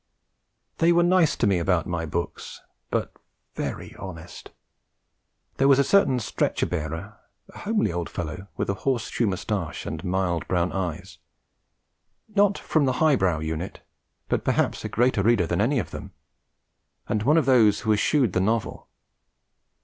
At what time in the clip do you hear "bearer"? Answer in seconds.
6.65-7.19